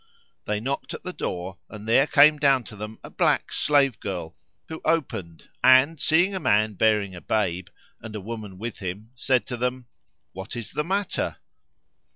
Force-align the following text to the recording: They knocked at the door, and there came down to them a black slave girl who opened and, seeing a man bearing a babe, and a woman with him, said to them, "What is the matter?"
They 0.45 0.59
knocked 0.59 0.95
at 0.95 1.03
the 1.03 1.13
door, 1.13 1.59
and 1.69 1.87
there 1.87 2.07
came 2.07 2.39
down 2.39 2.63
to 2.63 2.75
them 2.75 2.97
a 3.03 3.11
black 3.11 3.53
slave 3.53 3.99
girl 3.99 4.35
who 4.67 4.81
opened 4.83 5.47
and, 5.63 6.01
seeing 6.01 6.33
a 6.33 6.39
man 6.39 6.73
bearing 6.73 7.13
a 7.13 7.21
babe, 7.21 7.67
and 8.01 8.15
a 8.15 8.19
woman 8.19 8.57
with 8.57 8.79
him, 8.79 9.11
said 9.13 9.45
to 9.45 9.57
them, 9.57 9.85
"What 10.31 10.55
is 10.55 10.71
the 10.71 10.83
matter?" 10.83 11.37